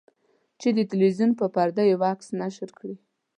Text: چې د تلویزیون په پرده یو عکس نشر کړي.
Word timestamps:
چې 0.59 0.69
د 0.77 0.79
تلویزیون 0.89 1.31
په 1.39 1.45
پرده 1.55 1.83
یو 1.91 1.99
عکس 2.11 2.27
نشر 2.41 2.69
کړي. 2.79 2.95